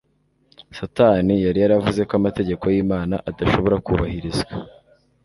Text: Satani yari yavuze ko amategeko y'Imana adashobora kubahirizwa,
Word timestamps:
Satani 0.77 1.33
yari 1.45 1.59
yavuze 1.61 2.01
ko 2.07 2.13
amategeko 2.19 2.63
y'Imana 2.73 3.15
adashobora 3.29 3.77
kubahirizwa, 3.85 4.53